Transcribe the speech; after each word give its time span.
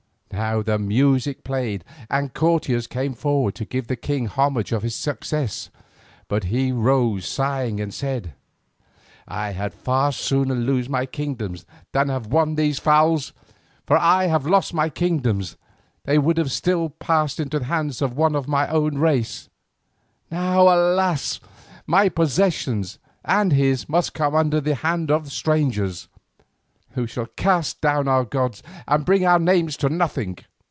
Now 0.33 0.61
the 0.63 0.79
music 0.79 1.43
played, 1.43 1.83
and 2.09 2.33
courtiers 2.33 2.87
came 2.87 3.13
forward 3.13 3.53
to 3.55 3.65
give 3.65 3.87
the 3.87 3.97
king 3.97 4.25
homage 4.25 4.71
on 4.73 4.81
his 4.81 4.95
success. 4.95 5.69
But 6.29 6.45
he 6.45 6.71
rose 6.71 7.27
sighing, 7.27 7.79
and 7.81 7.93
said: 7.93 8.33
"I 9.27 9.51
had 9.51 9.73
far 9.73 10.11
sooner 10.13 10.55
lose 10.55 10.87
my 10.89 11.05
kingdoms 11.05 11.65
than 11.91 12.07
have 12.07 12.27
won 12.27 12.55
these 12.55 12.79
fowls, 12.79 13.33
for 13.85 13.97
if 13.97 14.01
I 14.01 14.27
had 14.27 14.45
lost 14.45 14.73
my 14.73 14.89
kingdoms 14.89 15.57
they 16.05 16.17
would 16.17 16.49
still 16.49 16.83
have 16.83 16.99
passed 16.99 17.37
into 17.39 17.59
the 17.59 17.65
hands 17.65 18.01
of 18.01 18.15
one 18.17 18.33
of 18.33 18.47
my 18.47 18.67
own 18.69 18.97
race. 18.97 19.49
Now 20.31 20.63
alas! 20.63 21.39
my 21.85 22.07
possessions 22.09 22.97
and 23.25 23.51
his 23.51 23.87
must 23.89 24.13
come 24.15 24.33
under 24.33 24.61
the 24.61 24.75
hand 24.75 25.11
of 25.11 25.31
strangers, 25.31 26.07
who 26.95 27.07
shall 27.07 27.25
cast 27.37 27.79
down 27.79 28.05
our 28.05 28.25
gods 28.25 28.61
and 28.85 29.05
bring 29.05 29.25
our 29.25 29.39
names 29.39 29.77
to 29.77 29.87
nothing." 29.87 30.37